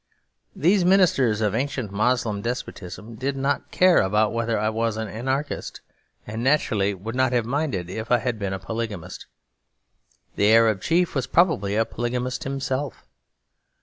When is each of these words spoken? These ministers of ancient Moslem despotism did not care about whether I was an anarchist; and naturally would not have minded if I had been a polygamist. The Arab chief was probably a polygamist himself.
These 0.55 0.83
ministers 0.83 1.41
of 1.41 1.53
ancient 1.53 1.91
Moslem 1.91 2.41
despotism 2.41 3.13
did 3.13 3.37
not 3.37 3.69
care 3.69 3.99
about 4.01 4.33
whether 4.33 4.57
I 4.57 4.67
was 4.69 4.97
an 4.97 5.07
anarchist; 5.07 5.81
and 6.25 6.43
naturally 6.43 6.95
would 6.95 7.13
not 7.13 7.33
have 7.33 7.45
minded 7.45 7.87
if 7.87 8.09
I 8.11 8.17
had 8.17 8.39
been 8.39 8.51
a 8.51 8.57
polygamist. 8.57 9.27
The 10.37 10.51
Arab 10.51 10.81
chief 10.81 11.13
was 11.13 11.27
probably 11.27 11.75
a 11.75 11.85
polygamist 11.85 12.45
himself. 12.45 13.05